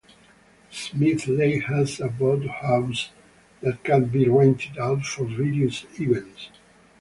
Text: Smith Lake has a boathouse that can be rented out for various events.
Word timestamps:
Smith 0.71 1.27
Lake 1.27 1.63
has 1.65 1.99
a 1.99 2.07
boathouse 2.07 3.11
that 3.61 3.83
can 3.83 4.05
be 4.05 4.27
rented 4.27 4.75
out 4.79 5.05
for 5.05 5.25
various 5.25 5.85
events. 5.99 6.49